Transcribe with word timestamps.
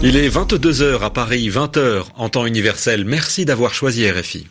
Il 0.00 0.16
est 0.16 0.28
22h 0.28 1.00
à 1.00 1.10
Paris, 1.10 1.48
20h 1.48 2.04
en 2.14 2.28
temps 2.28 2.46
universel. 2.46 3.04
Merci 3.04 3.44
d'avoir 3.44 3.74
choisi 3.74 4.08
RFI. 4.08 4.46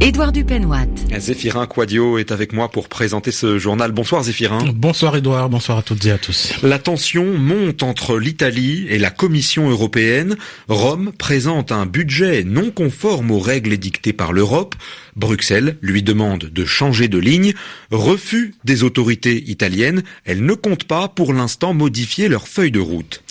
Édouard 0.00 0.30
Dupenoit. 0.30 0.86
Zéphirin 1.18 1.66
Quadio 1.66 2.18
est 2.18 2.30
avec 2.30 2.52
moi 2.52 2.70
pour 2.70 2.88
présenter 2.88 3.32
ce 3.32 3.58
journal. 3.58 3.92
Bonsoir 3.92 4.22
Zéphirin. 4.22 4.58
Bonsoir 4.74 5.16
Édouard, 5.16 5.48
bonsoir 5.48 5.78
à 5.78 5.82
toutes 5.82 6.04
et 6.06 6.12
à 6.12 6.18
tous. 6.18 6.52
La 6.62 6.78
tension 6.78 7.24
monte 7.24 7.82
entre 7.82 8.18
l'Italie 8.18 8.86
et 8.90 8.98
la 8.98 9.10
Commission 9.10 9.68
européenne. 9.68 10.36
Rome 10.68 11.12
présente 11.18 11.72
un 11.72 11.84
budget 11.84 12.44
non 12.44 12.70
conforme 12.70 13.30
aux 13.30 13.40
règles 13.40 13.72
édictées 13.72 14.12
par 14.12 14.32
l'Europe. 14.32 14.76
Bruxelles 15.18 15.76
lui 15.82 16.02
demande 16.02 16.44
de 16.44 16.64
changer 16.64 17.08
de 17.08 17.18
ligne. 17.18 17.52
Refus 17.90 18.54
des 18.64 18.84
autorités 18.84 19.50
italiennes. 19.50 20.02
Elles 20.24 20.44
ne 20.44 20.54
comptent 20.54 20.84
pas 20.84 21.08
pour 21.08 21.32
l'instant 21.32 21.74
modifier 21.74 22.28
leur 22.28 22.48
feuille 22.48 22.70
de 22.70 22.80
route. 22.80 23.22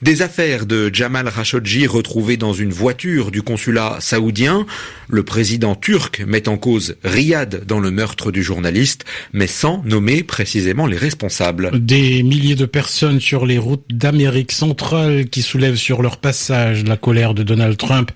Des 0.00 0.22
affaires 0.22 0.66
de 0.66 0.90
Jamal 0.92 1.30
Khashoggi 1.30 1.86
retrouvées 1.86 2.36
dans 2.36 2.52
une 2.52 2.72
voiture 2.72 3.30
du 3.30 3.42
consulat 3.42 3.98
saoudien. 4.00 4.66
Le 5.08 5.24
président 5.24 5.74
turc 5.74 6.22
met 6.26 6.48
en 6.48 6.56
cause 6.56 6.96
Riyad 7.04 7.64
dans 7.66 7.80
le 7.80 7.90
meurtre 7.90 8.30
du 8.30 8.42
journaliste, 8.42 9.04
mais 9.32 9.46
sans 9.46 9.82
nommer 9.84 10.22
précisément 10.22 10.86
les 10.86 10.96
responsables. 10.96 11.70
Des 11.84 12.22
milliers 12.22 12.54
de 12.54 12.66
personnes 12.66 13.20
sur 13.20 13.46
les 13.46 13.58
routes 13.58 13.84
d'Amérique 13.90 14.52
centrale 14.52 15.28
qui 15.28 15.42
soulèvent 15.42 15.76
sur 15.76 16.02
leur 16.02 16.18
passage 16.18 16.84
la 16.84 16.96
colère 16.96 17.34
de 17.34 17.42
Donald 17.42 17.76
Trump. 17.76 18.10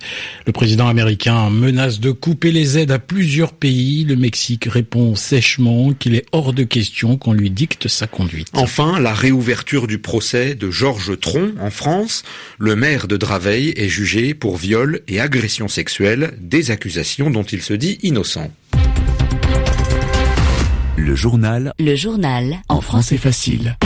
Le 0.45 0.53
président 0.53 0.87
américain 0.87 1.49
menace 1.49 1.99
de 1.99 2.11
couper 2.11 2.51
les 2.51 2.77
aides 2.77 2.91
à 2.91 2.99
plusieurs 3.17 3.53
pays. 3.53 4.03
Le 4.03 4.15
Mexique 4.15 4.65
répond 4.65 5.15
sèchement 5.15 5.91
qu'il 5.91 6.13
est 6.13 6.27
hors 6.33 6.53
de 6.53 6.61
question 6.61 7.17
qu'on 7.17 7.33
lui 7.33 7.49
dicte 7.49 7.87
sa 7.87 8.05
conduite. 8.05 8.49
Enfin, 8.53 8.99
la 8.99 9.11
réouverture 9.11 9.87
du 9.87 9.97
procès 9.97 10.53
de 10.53 10.69
Georges 10.69 11.19
Tron 11.19 11.55
en 11.59 11.71
France. 11.71 12.21
Le 12.59 12.75
maire 12.75 13.07
de 13.07 13.17
Draveil 13.17 13.73
est 13.75 13.89
jugé 13.89 14.35
pour 14.35 14.55
viol 14.55 15.01
et 15.07 15.19
agression 15.19 15.67
sexuelle, 15.67 16.35
des 16.39 16.69
accusations 16.69 17.31
dont 17.31 17.41
il 17.41 17.63
se 17.63 17.73
dit 17.73 17.97
innocent. 18.03 18.51
Le 20.95 21.15
journal. 21.15 21.73
Le 21.79 21.95
journal. 21.95 22.59
En 22.69 22.81
français 22.81 23.17
facile. 23.17 23.77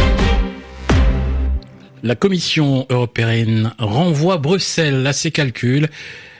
La 2.03 2.15
Commission 2.15 2.85
européenne 2.89 3.71
renvoie 3.79 4.39
Bruxelles 4.39 5.07
à 5.07 5.13
ses 5.13 5.31
calculs. 5.31 5.87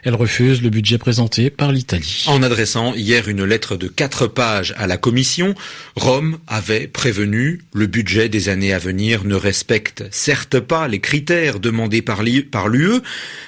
Elle 0.04 0.16
refuse 0.16 0.62
le 0.64 0.70
budget 0.70 0.98
présenté 0.98 1.50
par 1.50 1.72
l'Italie. 1.72 2.26
En 2.28 2.42
adressant 2.42 2.96
hier 2.96 3.28
une 3.28 3.44
lettre 3.44 3.76
de 3.78 3.88
quatre 3.88 4.28
pages 4.28 4.74
à 4.78 4.88
la 4.88 4.98
Commission, 4.98 5.54
Rome 5.96 6.40
avait 6.48 6.88
prévenu 6.88 7.62
le 7.74 7.86
budget 7.86 8.28
des 8.28 8.50
années 8.50 8.74
à 8.74 8.80
venir 8.80 9.24
ne 9.26 9.36
respecte 9.36 10.04
certes 10.10 10.60
pas 10.60 10.88
les 10.88 11.00
critères 11.00 11.60
demandés 11.60 12.02
par 12.02 12.24
l'UE, 12.24 13.02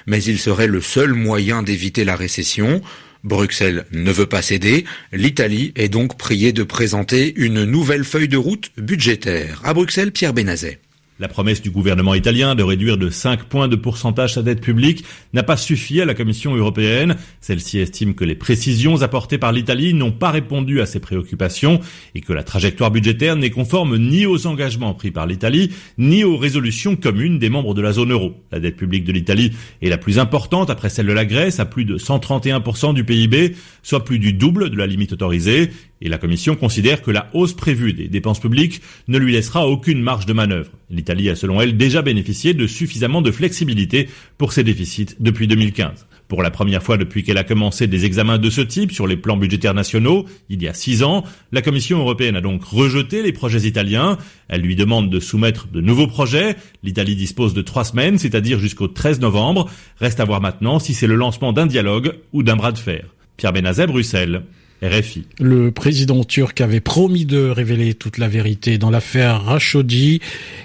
mais 0.05 0.23
il 0.23 0.37
serait 0.37 0.67
le 0.67 0.81
seul 0.81 1.13
moyen 1.13 1.63
d'éviter 1.63 2.05
la 2.05 2.15
récession. 2.15 2.81
Bruxelles 3.23 3.85
ne 3.91 4.11
veut 4.11 4.25
pas 4.25 4.41
céder. 4.41 4.85
L'Italie 5.11 5.71
est 5.75 5.89
donc 5.89 6.17
priée 6.17 6.51
de 6.51 6.63
présenter 6.63 7.33
une 7.37 7.63
nouvelle 7.63 8.03
feuille 8.03 8.27
de 8.27 8.37
route 8.37 8.71
budgétaire. 8.77 9.61
À 9.63 9.73
Bruxelles, 9.73 10.11
Pierre 10.11 10.33
Benazet. 10.33 10.79
La 11.23 11.29
promesse 11.29 11.61
du 11.61 11.71
gouvernement 11.71 12.15
italien 12.15 12.53
de 12.53 12.63
réduire 12.63 12.97
de 12.97 13.09
5 13.09 13.43
points 13.43 13.69
de 13.69 13.77
pourcentage 13.77 14.33
sa 14.33 14.41
dette 14.41 14.59
publique 14.59 15.05
n'a 15.31 15.41
pas 15.41 15.55
suffi 15.55 16.01
à 16.01 16.05
la 16.05 16.15
Commission 16.15 16.53
européenne. 16.53 17.15
Celle-ci 17.39 17.79
estime 17.79 18.13
que 18.13 18.25
les 18.25 18.35
précisions 18.35 19.03
apportées 19.03 19.37
par 19.37 19.53
l'Italie 19.53 19.93
n'ont 19.93 20.11
pas 20.11 20.31
répondu 20.31 20.81
à 20.81 20.85
ses 20.85 20.99
préoccupations 20.99 21.79
et 22.13 22.19
que 22.19 22.33
la 22.33 22.43
trajectoire 22.43 22.91
budgétaire 22.91 23.37
n'est 23.37 23.51
conforme 23.51 23.97
ni 23.97 24.25
aux 24.25 24.47
engagements 24.47 24.93
pris 24.95 25.11
par 25.11 25.25
l'Italie, 25.25 25.71
ni 25.97 26.25
aux 26.25 26.35
résolutions 26.35 26.97
communes 26.97 27.39
des 27.39 27.49
membres 27.49 27.73
de 27.73 27.81
la 27.81 27.93
zone 27.93 28.11
euro. 28.11 28.33
La 28.51 28.59
dette 28.59 28.75
publique 28.75 29.05
de 29.05 29.13
l'Italie 29.13 29.53
est 29.81 29.87
la 29.87 29.97
plus 29.97 30.19
importante 30.19 30.69
après 30.69 30.89
celle 30.89 31.05
de 31.05 31.13
la 31.13 31.23
Grèce, 31.23 31.61
à 31.61 31.65
plus 31.65 31.85
de 31.85 31.97
131% 31.97 32.93
du 32.93 33.05
PIB, 33.05 33.55
soit 33.81 34.03
plus 34.03 34.19
du 34.19 34.33
double 34.33 34.69
de 34.69 34.75
la 34.75 34.87
limite 34.87 35.13
autorisée. 35.13 35.69
Et 36.05 36.09
la 36.09 36.17
Commission 36.17 36.57
considère 36.57 37.01
que 37.01 37.11
la 37.11 37.29
hausse 37.33 37.53
prévue 37.53 37.93
des 37.93 38.09
dépenses 38.09 38.41
publiques 38.41 38.81
ne 39.07 39.17
lui 39.17 39.31
laissera 39.31 39.69
aucune 39.69 40.01
marge 40.01 40.25
de 40.25 40.33
manœuvre. 40.33 40.69
L'Italie 40.89 41.29
a 41.29 41.35
selon 41.35 41.61
elle 41.61 41.77
déjà 41.77 42.01
bénéficié 42.01 42.53
de 42.53 42.67
suffisamment 42.67 43.21
de 43.21 43.31
flexibilité 43.31 44.09
pour 44.37 44.51
ses 44.51 44.65
déficits 44.65 45.15
depuis 45.21 45.47
2015. 45.47 46.05
Pour 46.27 46.43
la 46.43 46.51
première 46.51 46.83
fois 46.83 46.97
depuis 46.97 47.23
qu'elle 47.23 47.37
a 47.37 47.45
commencé 47.45 47.87
des 47.87 48.03
examens 48.03 48.37
de 48.37 48.49
ce 48.49 48.59
type 48.59 48.91
sur 48.91 49.07
les 49.07 49.15
plans 49.15 49.37
budgétaires 49.37 49.73
nationaux, 49.73 50.25
il 50.49 50.61
y 50.61 50.67
a 50.67 50.73
six 50.73 51.03
ans, 51.03 51.23
la 51.53 51.61
Commission 51.61 51.99
européenne 51.99 52.35
a 52.35 52.41
donc 52.41 52.65
rejeté 52.65 53.23
les 53.23 53.31
projets 53.31 53.61
italiens. 53.61 54.17
Elle 54.49 54.61
lui 54.61 54.75
demande 54.75 55.09
de 55.09 55.21
soumettre 55.21 55.69
de 55.69 55.79
nouveaux 55.79 56.07
projets. 56.07 56.57
L'Italie 56.83 57.15
dispose 57.15 57.53
de 57.53 57.61
trois 57.61 57.85
semaines, 57.85 58.17
c'est-à-dire 58.17 58.59
jusqu'au 58.59 58.89
13 58.89 59.21
novembre. 59.21 59.69
Reste 59.99 60.19
à 60.19 60.25
voir 60.25 60.41
maintenant 60.41 60.79
si 60.79 60.93
c'est 60.93 61.07
le 61.07 61.15
lancement 61.15 61.53
d'un 61.53 61.65
dialogue 61.65 62.15
ou 62.33 62.43
d'un 62.43 62.57
bras 62.57 62.73
de 62.73 62.77
fer. 62.77 63.05
Pierre 63.37 63.53
Benazet, 63.53 63.87
Bruxelles. 63.87 64.43
RFI. 64.83 65.23
Le 65.39 65.71
président 65.71 66.23
turc 66.23 66.59
avait 66.59 66.81
promis 66.81 67.25
de 67.25 67.39
révéler 67.39 67.93
toute 67.93 68.17
la 68.17 68.27
vérité 68.27 68.77
dans 68.77 68.89
l'affaire 68.89 69.43
Rashodi. 69.43 70.19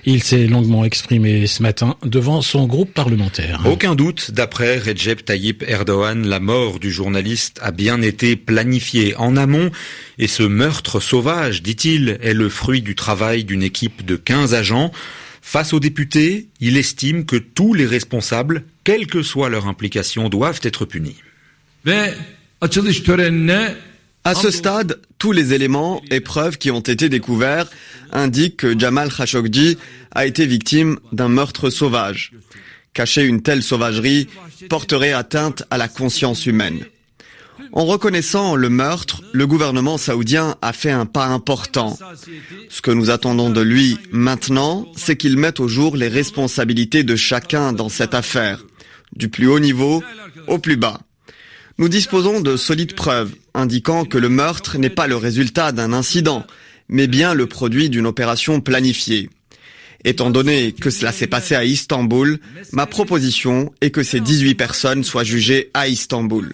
Il 0.04 0.22
s'est 0.22 0.46
longuement 0.46 0.84
exprimé 0.84 1.46
ce 1.46 1.62
matin 1.62 1.96
devant 2.04 2.42
son 2.42 2.66
groupe 2.66 2.92
parlementaire. 2.92 3.62
Aucun 3.64 3.94
doute, 3.94 4.32
d'après 4.32 4.78
Recep 4.78 5.24
Tayyip 5.24 5.64
Erdogan, 5.66 6.26
la 6.26 6.40
mort 6.40 6.80
du 6.80 6.90
journaliste 6.90 7.60
a 7.62 7.70
bien 7.70 8.02
été 8.02 8.34
planifiée 8.34 9.14
en 9.16 9.36
amont 9.36 9.70
et 10.18 10.26
ce 10.26 10.42
meurtre 10.42 11.00
sauvage, 11.00 11.62
dit-il, 11.62 12.18
est 12.20 12.34
le 12.34 12.48
fruit 12.48 12.82
du 12.82 12.94
travail 12.96 13.44
d'une 13.44 13.62
équipe 13.62 14.04
de 14.04 14.16
15 14.16 14.54
agents. 14.54 14.90
Face 15.42 15.72
aux 15.72 15.80
députés, 15.80 16.48
il 16.60 16.76
estime 16.76 17.24
que 17.24 17.36
tous 17.36 17.72
les 17.72 17.86
responsables, 17.86 18.64
quelle 18.84 19.06
que 19.06 19.22
soit 19.22 19.48
leur 19.48 19.66
implication, 19.66 20.28
doivent 20.28 20.60
être 20.62 20.84
punis. 20.84 21.16
À 24.28 24.34
ce 24.34 24.50
stade, 24.50 25.00
tous 25.16 25.32
les 25.32 25.54
éléments 25.54 26.02
et 26.10 26.20
preuves 26.20 26.58
qui 26.58 26.70
ont 26.70 26.80
été 26.80 27.08
découverts 27.08 27.66
indiquent 28.12 28.58
que 28.58 28.78
Jamal 28.78 29.10
Khashoggi 29.10 29.78
a 30.14 30.26
été 30.26 30.44
victime 30.44 30.98
d'un 31.12 31.28
meurtre 31.28 31.70
sauvage. 31.70 32.32
Cacher 32.92 33.22
une 33.22 33.40
telle 33.40 33.62
sauvagerie 33.62 34.28
porterait 34.68 35.14
atteinte 35.14 35.62
à 35.70 35.78
la 35.78 35.88
conscience 35.88 36.44
humaine. 36.44 36.84
En 37.72 37.86
reconnaissant 37.86 38.54
le 38.54 38.68
meurtre, 38.68 39.22
le 39.32 39.46
gouvernement 39.46 39.96
saoudien 39.96 40.56
a 40.60 40.74
fait 40.74 40.90
un 40.90 41.06
pas 41.06 41.24
important. 41.24 41.98
Ce 42.68 42.82
que 42.82 42.90
nous 42.90 43.08
attendons 43.08 43.48
de 43.48 43.62
lui 43.62 43.96
maintenant, 44.12 44.86
c'est 44.94 45.16
qu'il 45.16 45.38
mette 45.38 45.58
au 45.58 45.68
jour 45.68 45.96
les 45.96 46.08
responsabilités 46.08 47.02
de 47.02 47.16
chacun 47.16 47.72
dans 47.72 47.88
cette 47.88 48.12
affaire, 48.12 48.62
du 49.16 49.30
plus 49.30 49.46
haut 49.46 49.58
niveau 49.58 50.02
au 50.48 50.58
plus 50.58 50.76
bas. 50.76 51.00
Nous 51.80 51.88
disposons 51.88 52.40
de 52.40 52.56
solides 52.56 52.96
preuves 52.96 53.32
indiquant 53.54 54.04
que 54.04 54.18
le 54.18 54.28
meurtre 54.28 54.78
n'est 54.78 54.90
pas 54.90 55.06
le 55.06 55.14
résultat 55.14 55.70
d'un 55.70 55.92
incident, 55.92 56.44
mais 56.88 57.06
bien 57.06 57.34
le 57.34 57.46
produit 57.46 57.88
d'une 57.88 58.06
opération 58.06 58.60
planifiée. 58.60 59.30
Étant 60.04 60.30
donné 60.30 60.72
que 60.72 60.90
cela 60.90 61.12
s'est 61.12 61.28
passé 61.28 61.54
à 61.54 61.64
Istanbul, 61.64 62.40
ma 62.72 62.86
proposition 62.86 63.72
est 63.80 63.90
que 63.90 64.02
ces 64.02 64.18
18 64.18 64.56
personnes 64.56 65.04
soient 65.04 65.22
jugées 65.22 65.70
à 65.72 65.86
Istanbul. 65.86 66.52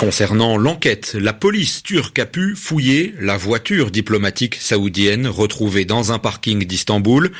Concernant 0.00 0.56
l'enquête, 0.56 1.14
la 1.20 1.34
police 1.34 1.82
turque 1.82 2.18
a 2.20 2.24
pu 2.24 2.54
fouiller 2.56 3.14
la 3.20 3.36
voiture 3.36 3.90
diplomatique 3.90 4.54
saoudienne 4.54 5.26
retrouvée 5.26 5.84
dans 5.84 6.10
un 6.10 6.18
parking 6.18 6.64
d'Istanbul. 6.64 7.30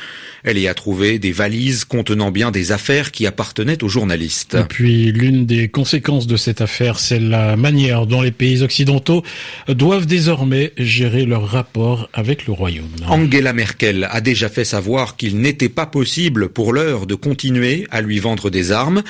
Elle 0.43 0.59
y 0.59 0.67
a 0.67 0.75
trouvé 0.75 1.17
des 1.17 1.31
valises 1.31 1.85
contenant 1.85 2.29
bien 2.29 2.51
des 2.51 2.71
affaires 2.71 3.09
qui 3.09 3.25
appartenaient 3.25 3.83
aux 3.83 3.87
journalistes. 3.87 4.53
Et 4.53 4.63
puis 4.65 5.11
l'une 5.11 5.47
des 5.47 5.69
conséquences 5.69 6.27
de 6.27 6.37
cette 6.37 6.61
affaire, 6.61 6.99
c'est 6.99 7.19
la 7.19 7.57
manière 7.57 8.05
dont 8.05 8.21
les 8.21 8.31
pays 8.31 8.61
occidentaux 8.61 9.23
doivent 9.67 10.05
désormais 10.05 10.71
gérer 10.77 11.25
leur 11.25 11.47
rapport 11.47 12.09
avec 12.13 12.45
le 12.45 12.53
Royaume. 12.53 12.91
Angela 13.07 13.53
Merkel 13.53 14.07
a 14.11 14.21
déjà 14.21 14.49
fait 14.49 14.65
savoir 14.65 15.15
qu'il 15.15 15.39
n'était 15.39 15.67
pas 15.67 15.87
possible 15.87 16.49
pour 16.49 16.73
l'heure 16.73 17.07
de 17.07 17.15
continuer 17.15 17.87
à 17.89 18.01
lui 18.01 18.19
vendre 18.19 18.51
des 18.51 18.71
armes. 18.71 19.01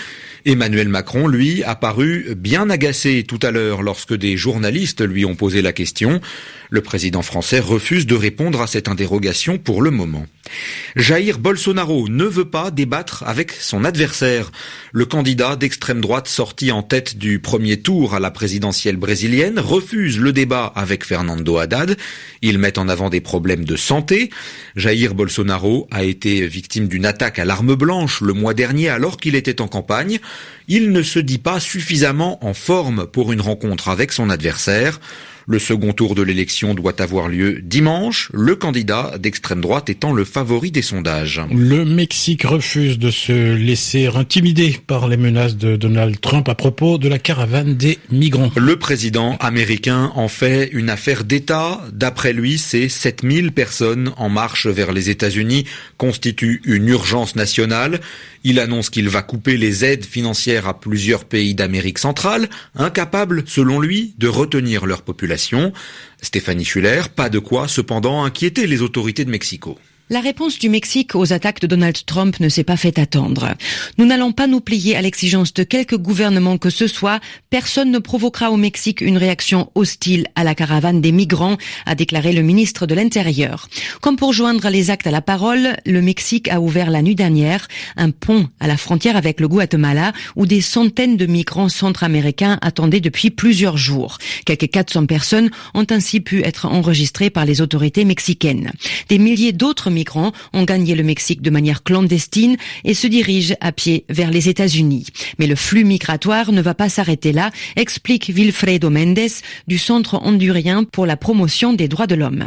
Emmanuel 0.46 0.88
Macron, 0.88 1.28
lui, 1.28 1.64
a 1.64 1.75
paru 1.75 2.34
bien 2.36 2.70
agacé 2.70 3.25
tout 3.28 3.41
à 3.44 3.52
l'heure 3.52 3.82
lorsque 3.82 4.14
des 4.14 4.38
journalistes 4.38 5.02
lui 5.02 5.26
ont 5.26 5.36
posé 5.36 5.62
la 5.62 5.74
question. 5.74 6.22
Le 6.74 6.80
président 6.80 7.22
français 7.22 7.60
refuse 7.60 8.08
de 8.08 8.16
répondre 8.16 8.62
à 8.62 8.66
cette 8.66 8.88
interrogation 8.88 9.58
pour 9.58 9.82
le 9.82 9.92
moment. 9.92 10.26
Jair 10.96 11.38
Bolsonaro 11.38 12.08
ne 12.08 12.24
veut 12.24 12.50
pas 12.50 12.72
débattre 12.72 13.26
avec 13.28 13.52
son 13.52 13.84
adversaire. 13.84 14.54
Le 14.94 15.06
candidat 15.06 15.58
d'extrême 15.58 16.00
droite 16.00 16.30
sorti 16.30 16.72
en 16.72 16.82
tête 16.82 17.18
du 17.18 17.40
premier 17.40 17.82
tour 17.82 18.16
à 18.16 18.22
la 18.22 18.32
présidentielle 18.32 18.96
brésilienne 18.96 19.60
refuse 19.60 20.18
le 20.18 20.32
débat 20.32 20.72
avec 20.74 21.04
Fernando 21.04 21.58
Haddad. 21.58 21.98
Il 22.42 22.58
met 22.58 22.80
en 22.80 22.88
avant 22.88 23.10
des 23.10 23.20
problèmes 23.20 23.66
de 23.66 23.76
santé. 23.76 24.30
Jair 24.78 25.14
Bolsonaro 25.14 25.90
a 25.92 26.04
été 26.06 26.48
victime 26.48 26.88
d'une 26.88 27.06
attaque 27.06 27.38
à 27.38 27.44
l'arme 27.44 27.76
blanche 27.76 28.22
le 28.22 28.32
mois 28.32 28.54
dernier 28.54 28.88
alors 28.88 29.18
qu'il 29.18 29.36
était 29.36 29.60
en 29.60 29.68
campagne. 29.68 30.20
Il 30.70 30.94
ne 30.94 31.04
se 31.04 31.20
dit 31.20 31.38
pas 31.38 31.60
suffisamment 31.60 32.46
en 32.46 32.54
forme 32.54 33.08
pour 33.08 33.34
une 33.34 33.42
rencontre 33.42 33.90
avec 33.90 34.14
son 34.14 34.30
adversaire. 34.30 35.02
Le 35.51 35.59
second 35.59 35.92
tour 35.92 36.15
de 36.15 36.21
l'élection 36.21 36.74
doit 36.74 37.01
avoir 37.01 37.27
lieu 37.27 37.59
dimanche, 37.62 38.30
le 38.33 38.56
candidat 38.56 39.15
d'extrême 39.19 39.59
droite 39.59 39.89
étant 39.89 40.13
le 40.13 40.24
favori 40.24 40.71
des 40.71 40.81
sondages. 40.81 41.42
Le 41.53 41.83
Mexique 41.83 42.44
refuse 42.44 42.98
de 42.98 43.12
se 43.12 43.53
laisser 43.56 44.07
intimider 44.07 44.80
par 44.88 45.09
les 45.09 45.18
menaces 45.18 45.57
de 45.57 45.75
Donald 45.75 46.21
Trump 46.21 46.48
à 46.48 46.56
propos 46.56 46.98
de 46.98 47.09
la 47.09 47.19
caravane 47.19 47.75
des 47.75 48.00
migrants. 48.09 48.50
Le 48.56 48.80
président 48.80 49.36
américain 49.42 50.13
en 50.15 50.30
fait 50.30 50.69
une 50.71 50.89
affaire 50.89 51.25
d'État. 51.25 51.81
D'après 51.92 52.31
lui, 52.31 52.57
ces 52.57 52.88
7000 52.88 53.51
personnes 53.51 54.13
en 54.15 54.30
marche 54.30 54.68
vers 54.68 54.94
les 54.94 55.09
États-Unis 55.09 55.65
constituent 55.98 56.62
une 56.63 56.88
urgence 56.88 57.36
nationale. 57.36 58.00
Il 58.45 58.57
annonce 58.62 58.89
qu'il 58.89 59.09
va 59.09 59.21
couper 59.21 59.57
les 59.57 59.83
aides 59.83 60.06
financières 60.06 60.65
à 60.65 60.80
plusieurs 60.80 61.25
pays 61.25 61.56
d'Amérique 61.56 62.00
centrale, 62.00 62.50
incapables, 62.74 63.44
selon 63.48 63.81
lui, 63.81 64.15
de 64.18 64.30
retenir 64.30 64.86
leur 64.86 65.01
population. 65.01 65.41
Stéphanie 66.22 66.66
Schuller, 66.66 67.10
pas 67.16 67.30
de 67.30 67.40
quoi 67.40 67.68
cependant 67.68 68.24
inquiéter 68.24 68.68
les 68.68 68.82
autorités 68.82 69.26
de 69.26 69.32
Mexico. 69.32 69.78
La 70.12 70.19
réponse 70.19 70.60
du 70.60 70.68
Mexique 70.68 71.16
aux 71.16 71.31
attaques 71.31 71.62
de 71.62 71.68
Donald 71.68 71.96
Trump 72.06 72.42
ne 72.42 72.50
s'est 72.50 72.66
pas 72.66 72.75
fait 72.75 73.00
attendre. 73.00 73.54
Nous 73.98 74.06
n'allons 74.06 74.34
pas 74.34 74.46
nous 74.46 74.60
plier 74.60 74.98
à 74.98 75.02
l'exigence 75.02 75.54
de 75.54 75.63
quelque 75.63 75.96
gouvernement 75.96 76.58
que 76.58 76.69
ce 76.69 76.86
soit. 76.86 77.22
Personne 77.50 77.92
ne 77.92 77.98
provoquera 77.98 78.52
au 78.52 78.58
Mexique 78.58 79.00
une 79.00 79.18
réaction 79.18 79.72
hostile 79.74 80.28
à 80.36 80.44
la 80.44 80.54
caravane 80.54 81.00
des 81.00 81.13
migrants, 81.13 81.56
a 81.86 81.96
déclaré 81.96 82.34
le 82.34 82.42
ministre 82.42 82.88
de 82.88 82.94
l'Intérieur. 82.94 83.69
Comme 84.02 84.18
pour 84.18 84.34
joindre 84.34 84.68
les 84.68 84.90
actes 84.90 85.08
à 85.08 85.12
la 85.12 85.22
parole, 85.22 85.78
le 85.86 86.02
Mexique 86.02 86.50
a 86.50 86.60
ouvert 86.60 86.92
la 86.92 87.02
nuit 87.02 87.16
dernière 87.16 87.69
un 87.96 88.12
pont 88.12 88.50
à 88.60 88.68
la 88.68 88.75
frontière 88.75 89.16
avec 89.16 89.40
le 89.40 89.48
Guatemala 89.48 90.12
où 90.36 90.46
des 90.46 90.60
centaines 90.60 91.16
de 91.16 91.25
migrants 91.25 91.69
centra-américains 91.69 92.60
attendaient 92.62 93.00
depuis 93.00 93.30
plusieurs 93.30 93.78
jours. 93.78 94.18
Quelques 94.46 94.72
400 94.72 95.06
personnes 95.06 95.52
ont 95.74 95.88
ainsi 95.90 96.19
pu 96.19 96.44
être 96.44 96.66
enregistrées 96.66 97.30
par 97.30 97.46
les 97.46 97.62
autorités 97.62 98.04
mexicaines. 98.04 98.74
Des 99.08 99.18
milliers 99.18 99.54
d'autres 99.54 99.90
ont 100.53 100.63
gagné 100.63 100.95
le 100.95 101.03
Mexique 101.03 101.42
de 101.42 101.50
manière 101.50 101.83
clandestine 101.83 102.57
et 102.83 102.94
se 102.94 103.07
dirigent 103.07 103.56
à 103.62 103.71
pied 103.71 104.06
vers 104.09 104.31
les 104.31 104.50
États-Unis. 104.50 105.07
Mais 105.39 105.48
le 105.48 105.56
flux 105.56 105.83
migratoire 105.83 106.51
ne 106.51 106.62
va 106.62 106.74
pas 106.74 106.89
s'arrêter 106.89 107.31
là, 107.31 107.51
explique 107.75 108.30
Wilfredo 108.30 108.89
Mendes 108.89 109.19
du 109.68 109.77
Centre 109.77 110.19
hondurien 110.24 110.83
pour 110.83 111.06
la 111.06 111.18
promotion 111.18 111.74
des 111.74 111.88
droits 111.88 112.07
de 112.07 112.15
l'homme. 112.15 112.45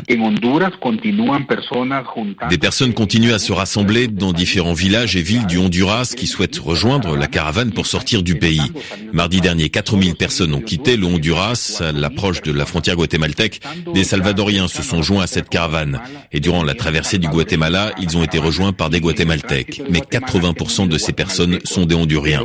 Des 2.50 2.58
personnes 2.58 2.94
continuent 2.94 3.32
à 3.32 3.38
se 3.38 3.52
rassembler 3.52 4.08
dans 4.08 4.32
différents 4.32 4.72
villages 4.72 5.16
et 5.16 5.22
villes 5.22 5.46
du 5.46 5.58
Honduras 5.58 6.14
qui 6.16 6.26
souhaitent 6.26 6.58
rejoindre 6.58 7.16
la 7.16 7.26
caravane 7.26 7.72
pour 7.72 7.86
sortir 7.86 8.22
du 8.22 8.36
pays. 8.36 8.72
Mardi 9.12 9.40
dernier, 9.40 9.68
4000 9.68 10.14
personnes 10.16 10.54
ont 10.54 10.60
quitté 10.60 10.96
le 10.96 11.06
Honduras 11.06 11.80
à 11.80 11.92
l'approche 11.92 12.42
de 12.42 12.52
la 12.52 12.66
frontière 12.66 12.96
guatémaltèque. 12.96 13.60
Des 13.92 14.04
Salvadoriens 14.04 14.68
se 14.68 14.82
sont 14.82 15.02
joints 15.02 15.24
à 15.24 15.26
cette 15.26 15.48
caravane 15.48 16.00
et 16.32 16.40
durant 16.40 16.62
la 16.62 16.74
traversée 16.74 17.18
du 17.18 17.28
Guatemala, 17.28 17.43
Guatemala, 17.44 17.92
ils 18.00 18.16
ont 18.16 18.22
été 18.22 18.38
rejoints 18.38 18.72
par 18.72 18.88
des 18.88 19.00
Guatémaltèques. 19.00 19.82
Mais 19.90 19.98
80% 19.98 20.88
de 20.88 20.96
ces 20.96 21.12
personnes 21.12 21.58
sont 21.64 21.84
des 21.84 21.94
Honduriens. 21.94 22.42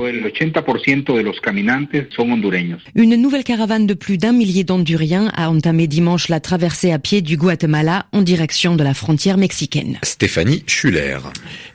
Une 2.96 3.16
nouvelle 3.16 3.44
caravane 3.46 3.88
de 3.88 3.94
plus 3.94 4.18
d'un 4.18 4.34
millier 4.34 4.66
d'Honduriens 4.66 5.32
a 5.38 5.50
entamé 5.50 5.88
dimanche 5.88 6.28
la 6.28 6.42
traversée 6.42 6.92
à 6.92 7.00
pied 7.00 7.22
du 7.22 7.38
Guatemala 7.38 8.08
en 8.12 8.22
direction 8.22 8.76
de 8.76 8.84
la 8.84 8.94
frontière 8.94 9.38
mexicaine. 9.38 10.00
Stéphanie 10.04 10.66
Schuller. 10.68 11.20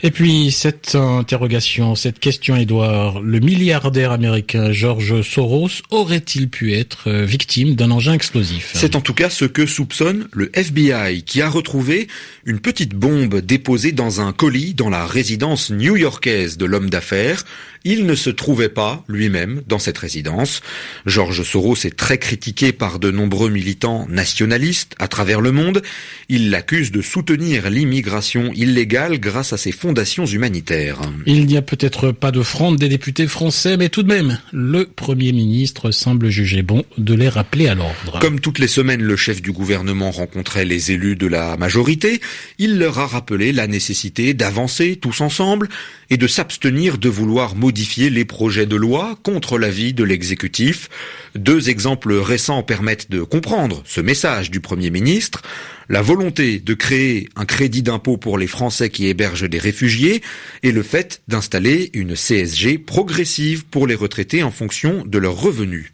Et 0.02 0.10
puis 0.10 0.50
cette 0.50 0.94
interrogation, 0.94 1.94
cette 1.94 2.18
question, 2.18 2.56
Edouard, 2.56 3.22
le 3.22 3.40
milliardaire 3.40 4.12
américain 4.12 4.70
George 4.70 5.22
Soros 5.22 5.80
aurait-il 5.90 6.50
pu 6.50 6.74
être 6.74 7.08
euh, 7.08 7.24
victime 7.24 7.74
d'un 7.74 7.90
engin 7.90 8.12
explosif? 8.12 8.72
C'est 8.74 8.96
en 8.96 9.00
tout 9.00 9.14
cas 9.14 9.30
ce 9.30 9.46
que 9.46 9.64
soupçonne 9.64 10.28
le 10.32 10.50
FBI 10.52 11.22
qui 11.22 11.40
a 11.40 11.48
retrouvé 11.48 12.08
une 12.44 12.60
petite 12.60 12.94
bombe 12.94 13.13
déposée 13.22 13.92
dans 13.92 14.20
un 14.20 14.32
colis 14.32 14.74
dans 14.74 14.90
la 14.90 15.06
résidence 15.06 15.70
new-yorkaise 15.70 16.58
de 16.58 16.64
l'homme 16.64 16.90
d'affaires. 16.90 17.44
Il 17.86 18.06
ne 18.06 18.14
se 18.14 18.30
trouvait 18.30 18.70
pas 18.70 19.04
lui-même 19.08 19.60
dans 19.68 19.78
cette 19.78 19.98
résidence. 19.98 20.62
George 21.04 21.42
Soros 21.42 21.76
est 21.84 21.94
très 21.94 22.16
critiqué 22.16 22.72
par 22.72 22.98
de 22.98 23.10
nombreux 23.10 23.50
militants 23.50 24.06
nationalistes 24.08 24.94
à 24.98 25.06
travers 25.06 25.42
le 25.42 25.52
monde. 25.52 25.82
Il 26.30 26.48
l'accuse 26.48 26.92
de 26.92 27.02
soutenir 27.02 27.68
l'immigration 27.68 28.52
illégale 28.54 29.20
grâce 29.20 29.52
à 29.52 29.58
ses 29.58 29.70
fondations 29.70 30.24
humanitaires. 30.24 30.98
Il 31.26 31.44
n'y 31.44 31.58
a 31.58 31.62
peut-être 31.62 32.10
pas 32.10 32.30
de 32.30 32.42
fronde 32.42 32.78
des 32.78 32.88
députés 32.88 33.26
français, 33.26 33.76
mais 33.76 33.90
tout 33.90 34.02
de 34.02 34.08
même, 34.08 34.40
le 34.50 34.86
Premier 34.86 35.32
ministre 35.32 35.90
semble 35.90 36.30
juger 36.30 36.62
bon 36.62 36.86
de 36.96 37.12
les 37.12 37.28
rappeler 37.28 37.68
à 37.68 37.74
l'ordre. 37.74 38.18
Comme 38.18 38.40
toutes 38.40 38.60
les 38.60 38.66
semaines, 38.66 39.02
le 39.02 39.16
chef 39.16 39.42
du 39.42 39.52
gouvernement 39.52 40.10
rencontrait 40.10 40.64
les 40.64 40.90
élus 40.90 41.16
de 41.16 41.26
la 41.26 41.58
majorité. 41.58 42.22
Il 42.58 42.78
leur 42.78 42.98
a 42.98 43.06
rappelé 43.06 43.52
la 43.52 43.66
nécessité 43.66 44.32
d'avancer 44.32 44.96
tous 44.96 45.20
ensemble 45.20 45.68
et 46.08 46.16
de 46.16 46.26
s'abstenir 46.26 46.96
de 46.96 47.10
vouloir 47.10 47.54
modifier 47.54 47.73
les 47.74 48.24
projets 48.24 48.66
de 48.66 48.76
loi 48.76 49.18
contre 49.22 49.58
l'avis 49.58 49.92
de 49.92 50.04
l'exécutif. 50.04 50.88
Deux 51.34 51.68
exemples 51.68 52.12
récents 52.14 52.62
permettent 52.62 53.10
de 53.10 53.22
comprendre 53.22 53.82
ce 53.84 54.00
message 54.00 54.50
du 54.50 54.60
Premier 54.60 54.90
ministre. 54.90 55.42
La 55.88 56.00
volonté 56.00 56.60
de 56.60 56.72
créer 56.72 57.28
un 57.36 57.44
crédit 57.44 57.82
d'impôt 57.82 58.16
pour 58.16 58.38
les 58.38 58.46
Français 58.46 58.88
qui 58.88 59.06
hébergent 59.06 59.48
des 59.48 59.58
réfugiés 59.58 60.22
et 60.62 60.72
le 60.72 60.82
fait 60.82 61.20
d'installer 61.28 61.90
une 61.92 62.14
CSG 62.14 62.78
progressive 62.78 63.66
pour 63.66 63.86
les 63.86 63.94
retraités 63.94 64.42
en 64.42 64.50
fonction 64.50 65.02
de 65.04 65.18
leurs 65.18 65.36
revenus. 65.36 65.92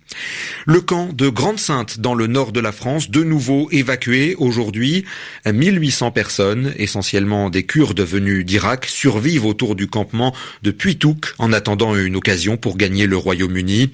Le 0.67 0.81
camp 0.81 1.13
de 1.13 1.29
Grande-Sainte 1.29 1.99
dans 1.99 2.15
le 2.15 2.29
nord 2.29 2.53
de 2.53 2.61
la 2.61 2.73
France, 2.73 3.11
de 3.11 3.25
nouveau 3.25 3.69
évacué 3.73 4.37
aujourd'hui. 4.39 5.05
1800 5.51 6.13
personnes, 6.13 6.73
essentiellement 6.77 7.51
des 7.51 7.65
Kurdes 7.65 8.01
venus 8.01 8.45
d'Irak, 8.45 8.87
survivent 8.87 9.47
autour 9.47 9.75
du 9.75 9.89
campement 9.89 10.35
de 10.63 10.71
Puitouk 10.71 11.35
en 11.39 11.53
attendant 11.53 11.70
une 11.97 12.17
occasion 12.17 12.57
pour 12.57 12.77
gagner 12.77 13.07
le 13.07 13.17
Royaume-Uni. 13.17 13.93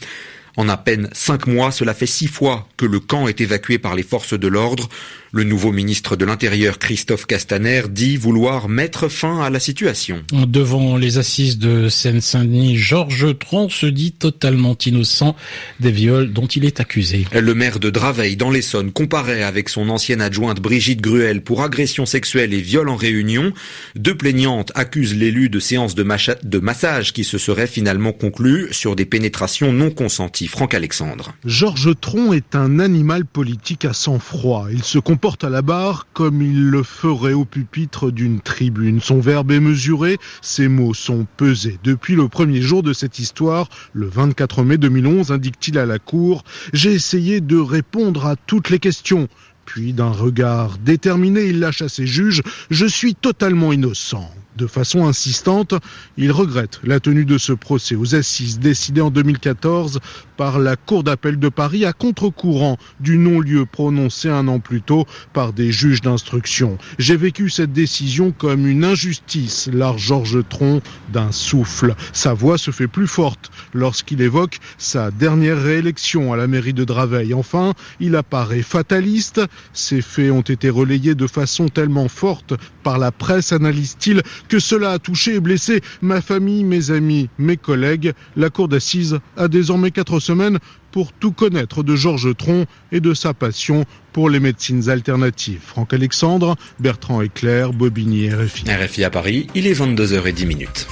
En 0.56 0.68
à 0.70 0.76
peine 0.78 1.10
cinq 1.12 1.46
mois, 1.46 1.70
cela 1.70 1.92
fait 1.92 2.06
six 2.06 2.28
fois 2.28 2.66
que 2.76 2.86
le 2.86 2.98
camp 2.98 3.28
est 3.28 3.40
évacué 3.40 3.78
par 3.78 3.94
les 3.94 4.02
forces 4.02 4.38
de 4.38 4.48
l'ordre. 4.48 4.88
Le 5.32 5.42
nouveau 5.42 5.72
ministre 5.72 6.16
de 6.16 6.24
l'Intérieur, 6.24 6.78
Christophe 6.78 7.26
Castaner, 7.26 7.82
dit 7.90 8.16
vouloir 8.16 8.68
mettre 8.68 9.08
fin 9.08 9.40
à 9.42 9.50
la 9.50 9.58
situation. 9.58 10.22
Devant 10.32 10.96
les 10.96 11.18
assises 11.18 11.58
de 11.58 11.88
Seine-Saint-Denis, 11.88 12.76
Georges 12.76 13.36
Tron 13.38 13.68
se 13.68 13.86
dit 13.86 14.12
totalement 14.12 14.76
innocent 14.86 15.34
des 15.80 15.90
viols 15.90 16.32
dont 16.32 16.46
il 16.46 16.64
est 16.64 16.80
accusé. 16.80 17.26
Le 17.32 17.54
maire 17.54 17.80
de 17.80 17.90
Draveil, 17.90 18.36
dans 18.36 18.50
l'Essonne, 18.50 18.92
comparait 18.92 19.42
avec 19.42 19.68
son 19.68 19.88
ancienne 19.88 20.20
adjointe 20.20 20.60
Brigitte 20.60 21.00
Gruel 21.00 21.42
pour 21.42 21.62
agression 21.62 22.06
sexuelle 22.06 22.54
et 22.54 22.60
viol 22.60 22.88
en 22.88 22.96
réunion. 22.96 23.52
Deux 23.96 24.16
plaignantes 24.16 24.70
accusent 24.74 25.16
l'élu 25.16 25.48
de 25.48 25.58
séances 25.58 25.94
de, 25.94 26.06
de 26.44 26.58
massage 26.58 27.12
qui 27.12 27.24
se 27.24 27.38
seraient 27.38 27.66
finalement 27.66 28.12
conclues 28.12 28.68
sur 28.70 28.94
des 28.94 29.04
pénétrations 29.04 29.72
non 29.72 29.90
consenties. 29.90 30.48
Franck 30.48 30.74
Alexandre. 30.74 31.34
Georges 31.44 31.94
Tron 32.00 32.32
est 32.32 32.54
un 32.54 32.78
animal 32.78 33.24
politique 33.24 33.84
à 33.84 33.92
sang-froid. 33.92 34.68
Il 34.70 34.84
se 34.84 34.98
comporte 35.16 35.40
porte 35.40 35.44
à 35.44 35.50
la 35.50 35.62
barre 35.62 36.06
comme 36.12 36.42
il 36.42 36.68
le 36.68 36.82
ferait 36.82 37.32
au 37.32 37.46
pupitre 37.46 38.10
d'une 38.10 38.40
tribune. 38.40 39.00
Son 39.00 39.18
verbe 39.18 39.50
est 39.50 39.60
mesuré, 39.60 40.18
ses 40.42 40.68
mots 40.68 40.92
sont 40.92 41.26
pesés. 41.38 41.78
Depuis 41.82 42.14
le 42.14 42.28
premier 42.28 42.60
jour 42.60 42.82
de 42.82 42.92
cette 42.92 43.18
histoire, 43.18 43.70
le 43.94 44.08
24 44.08 44.62
mai 44.62 44.76
2011, 44.76 45.32
indique-t-il 45.32 45.78
à 45.78 45.86
la 45.86 45.98
Cour, 45.98 46.44
j'ai 46.74 46.92
essayé 46.92 47.40
de 47.40 47.56
répondre 47.56 48.26
à 48.26 48.36
toutes 48.36 48.68
les 48.68 48.78
questions. 48.78 49.26
Puis 49.64 49.94
d'un 49.94 50.10
regard 50.10 50.76
déterminé, 50.78 51.46
il 51.46 51.60
lâche 51.60 51.80
à 51.80 51.88
ses 51.88 52.06
juges, 52.06 52.42
je 52.70 52.84
suis 52.84 53.14
totalement 53.14 53.72
innocent. 53.72 54.30
De 54.56 54.66
façon 54.66 55.06
insistante, 55.06 55.74
il 56.16 56.32
regrette 56.32 56.80
la 56.82 56.98
tenue 56.98 57.26
de 57.26 57.36
ce 57.36 57.52
procès 57.52 57.94
aux 57.94 58.14
assises 58.14 58.58
décidé 58.58 59.02
en 59.02 59.10
2014 59.10 60.00
par 60.36 60.58
la 60.58 60.76
Cour 60.76 61.02
d'appel 61.02 61.38
de 61.38 61.48
Paris 61.48 61.84
à 61.84 61.92
contre-courant 61.92 62.76
du 63.00 63.18
non-lieu 63.18 63.66
prononcé 63.66 64.28
un 64.28 64.48
an 64.48 64.58
plus 64.58 64.82
tôt 64.82 65.06
par 65.32 65.52
des 65.52 65.72
juges 65.72 66.02
d'instruction. 66.02 66.78
J'ai 66.98 67.16
vécu 67.16 67.48
cette 67.50 67.72
décision 67.72 68.32
comme 68.32 68.66
une 68.66 68.84
injustice, 68.84 69.68
l'art 69.72 69.98
Georges 69.98 70.46
Tron 70.48 70.80
d'un 71.12 71.32
souffle. 71.32 71.94
Sa 72.12 72.34
voix 72.34 72.58
se 72.58 72.70
fait 72.70 72.88
plus 72.88 73.06
forte 73.06 73.50
lorsqu'il 73.72 74.20
évoque 74.20 74.58
sa 74.78 75.10
dernière 75.10 75.62
réélection 75.62 76.32
à 76.32 76.36
la 76.36 76.46
mairie 76.46 76.74
de 76.74 76.84
Draveil. 76.84 77.32
Enfin, 77.34 77.72
il 78.00 78.16
apparaît 78.16 78.62
fataliste. 78.62 79.40
Ces 79.72 80.02
faits 80.02 80.32
ont 80.32 80.42
été 80.42 80.70
relayés 80.70 81.14
de 81.14 81.26
façon 81.26 81.68
tellement 81.68 82.08
forte 82.08 82.54
par 82.82 82.98
la 82.98 83.12
presse, 83.12 83.52
analyse-t-il, 83.52 84.22
que 84.48 84.58
cela 84.58 84.92
a 84.92 84.98
touché 84.98 85.34
et 85.34 85.40
blessé 85.40 85.80
ma 86.02 86.20
famille, 86.20 86.64
mes 86.64 86.90
amis, 86.90 87.28
mes 87.38 87.56
collègues. 87.56 88.12
La 88.36 88.50
cour 88.50 88.68
d'assises 88.68 89.18
a 89.36 89.48
désormais 89.48 89.90
400 89.90 90.25
semaine 90.26 90.58
pour 90.92 91.12
tout 91.12 91.32
connaître 91.32 91.82
de 91.82 91.94
Georges 91.96 92.36
Tron 92.36 92.66
et 92.92 93.00
de 93.00 93.14
sa 93.14 93.34
passion 93.34 93.84
pour 94.12 94.30
les 94.30 94.40
médecines 94.40 94.88
alternatives. 94.88 95.60
Franck 95.64 95.92
Alexandre, 95.92 96.56
Bertrand 96.80 97.22
Éclair, 97.22 97.72
Bobigny, 97.72 98.30
RFI. 98.30 98.64
RFI 98.68 99.04
à 99.04 99.10
Paris, 99.10 99.46
il 99.54 99.66
est 99.66 99.78
22h10 99.78 100.46
minutes. 100.46 100.86